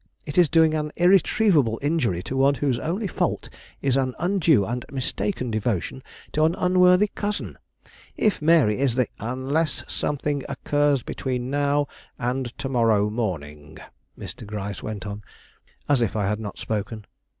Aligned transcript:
It 0.25 0.35
is 0.35 0.49
doing 0.49 0.73
an 0.73 0.91
irretrievable 0.95 1.77
injury 1.83 2.23
to 2.23 2.35
one 2.35 2.55
whose 2.55 2.79
only 2.79 3.05
fault 3.05 3.49
is 3.83 3.95
an 3.95 4.15
undue 4.17 4.65
and 4.65 4.83
mistaken 4.91 5.51
devotion 5.51 6.01
to 6.31 6.43
an 6.43 6.55
unworthy 6.55 7.11
cousin. 7.13 7.59
If 8.17 8.41
Mary 8.41 8.79
is 8.79 8.95
the." 8.95 9.07
"Unless 9.19 9.85
something 9.87 10.41
occurs 10.49 11.03
between 11.03 11.51
now 11.51 11.87
and 12.17 12.47
to 12.57 12.67
morrow 12.67 13.11
morning," 13.11 13.77
Mr. 14.17 14.43
Gryce 14.43 14.81
went 14.81 15.05
on, 15.05 15.21
as 15.87 16.01
if 16.01 16.15
I 16.15 16.25
had 16.27 16.39
not 16.39 16.57
spoken. 16.57 17.05